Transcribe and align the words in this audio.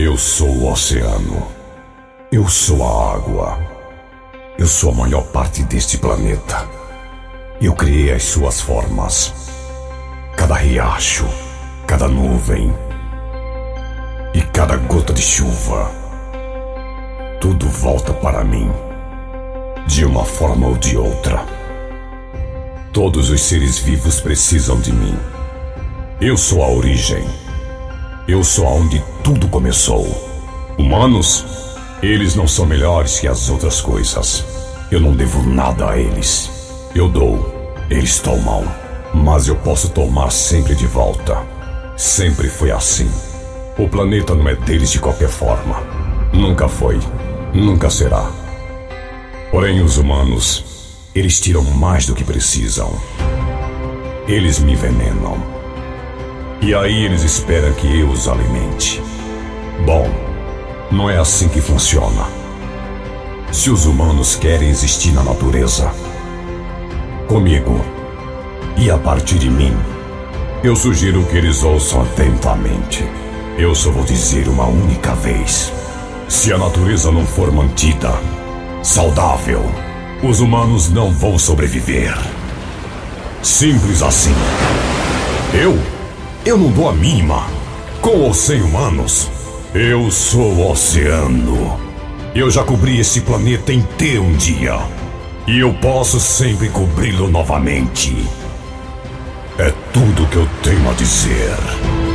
Eu 0.00 0.16
sou 0.16 0.48
o 0.48 0.70
oceano. 0.70 1.48
Eu 2.30 2.46
sou 2.46 2.84
a 2.84 3.14
água. 3.16 3.58
Eu 4.56 4.68
sou 4.68 4.92
a 4.92 4.94
maior 4.94 5.24
parte 5.24 5.64
deste 5.64 5.98
planeta. 5.98 6.68
Eu 7.60 7.74
criei 7.74 8.12
as 8.12 8.22
suas 8.22 8.60
formas. 8.60 9.34
Cada 10.36 10.54
riacho, 10.54 11.26
cada 11.84 12.06
nuvem 12.06 12.72
e 14.32 14.40
cada 14.40 14.76
gota 14.76 15.12
de 15.12 15.20
chuva. 15.20 15.90
Tudo 17.40 17.68
volta 17.68 18.14
para 18.14 18.44
mim, 18.44 18.70
de 19.88 20.04
uma 20.04 20.24
forma 20.24 20.68
ou 20.68 20.76
de 20.76 20.96
outra. 20.96 21.44
Todos 22.92 23.30
os 23.30 23.40
seres 23.40 23.80
vivos 23.80 24.20
precisam 24.20 24.80
de 24.80 24.92
mim. 24.92 25.18
Eu 26.20 26.36
sou 26.36 26.62
a 26.62 26.68
origem. 26.68 27.47
Eu 28.28 28.44
sou 28.44 28.66
aonde 28.66 29.02
tudo 29.24 29.48
começou. 29.48 30.06
Humanos, 30.78 31.46
eles 32.02 32.34
não 32.34 32.46
são 32.46 32.66
melhores 32.66 33.18
que 33.18 33.26
as 33.26 33.48
outras 33.48 33.80
coisas. 33.80 34.44
Eu 34.90 35.00
não 35.00 35.16
devo 35.16 35.42
nada 35.42 35.88
a 35.92 35.98
eles. 35.98 36.50
Eu 36.94 37.08
dou, 37.08 37.74
eles 37.88 38.18
tomam. 38.18 38.64
Mas 39.14 39.48
eu 39.48 39.56
posso 39.56 39.88
tomar 39.88 40.30
sempre 40.30 40.74
de 40.74 40.86
volta. 40.86 41.42
Sempre 41.96 42.50
foi 42.50 42.70
assim. 42.70 43.10
O 43.78 43.88
planeta 43.88 44.34
não 44.34 44.46
é 44.46 44.54
deles 44.54 44.90
de 44.90 44.98
qualquer 44.98 45.30
forma. 45.30 45.82
Nunca 46.30 46.68
foi. 46.68 47.00
Nunca 47.54 47.88
será. 47.88 48.30
Porém, 49.50 49.80
os 49.80 49.96
humanos, 49.96 50.66
eles 51.14 51.40
tiram 51.40 51.64
mais 51.64 52.04
do 52.04 52.14
que 52.14 52.24
precisam. 52.24 52.92
Eles 54.28 54.58
me 54.58 54.74
envenenam. 54.74 55.57
E 56.68 56.74
aí 56.74 57.06
eles 57.06 57.22
esperam 57.22 57.72
que 57.72 57.98
eu 57.98 58.10
os 58.10 58.28
alimente. 58.28 59.02
Bom, 59.86 60.06
não 60.92 61.08
é 61.08 61.16
assim 61.16 61.48
que 61.48 61.62
funciona. 61.62 62.26
Se 63.50 63.70
os 63.70 63.86
humanos 63.86 64.36
querem 64.36 64.68
existir 64.68 65.12
na 65.12 65.22
natureza, 65.22 65.90
comigo 67.26 67.80
e 68.76 68.90
a 68.90 68.98
partir 68.98 69.38
de 69.38 69.48
mim, 69.48 69.74
eu 70.62 70.76
sugiro 70.76 71.24
que 71.24 71.38
eles 71.38 71.62
ouçam 71.62 72.02
atentamente. 72.02 73.02
Eu 73.56 73.74
só 73.74 73.90
vou 73.90 74.04
dizer 74.04 74.46
uma 74.46 74.66
única 74.66 75.14
vez. 75.14 75.72
Se 76.28 76.52
a 76.52 76.58
natureza 76.58 77.10
não 77.10 77.24
for 77.24 77.50
mantida, 77.50 78.12
saudável, 78.82 79.64
os 80.22 80.40
humanos 80.40 80.90
não 80.90 81.10
vão 81.10 81.38
sobreviver. 81.38 82.14
Simples 83.42 84.02
assim. 84.02 84.34
Eu? 85.54 85.97
Eu 86.48 86.56
não 86.56 86.70
dou 86.70 86.88
a 86.88 86.94
mínima. 86.94 87.46
Com 88.00 88.20
ou 88.20 88.32
sem 88.32 88.62
humanos, 88.62 89.30
eu 89.74 90.10
sou 90.10 90.50
o 90.50 90.70
oceano. 90.70 91.78
Eu 92.34 92.50
já 92.50 92.64
cobri 92.64 92.98
esse 92.98 93.20
planeta 93.20 93.70
inteiro 93.70 94.22
um 94.22 94.32
dia. 94.34 94.78
E 95.46 95.58
eu 95.58 95.74
posso 95.74 96.18
sempre 96.18 96.70
cobri-lo 96.70 97.28
novamente. 97.28 98.16
É 99.58 99.70
tudo 99.92 100.26
que 100.28 100.36
eu 100.36 100.48
tenho 100.62 100.88
a 100.88 100.94
dizer. 100.94 102.07